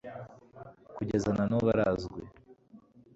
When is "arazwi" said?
1.73-2.21